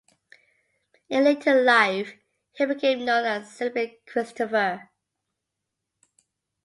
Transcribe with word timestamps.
In 1.09 1.25
later 1.25 1.61
life, 1.61 2.13
he 2.53 2.65
became 2.65 3.05
known 3.05 3.23
as 3.23 3.51
simply 3.53 3.99
"Christopher". 4.07 4.89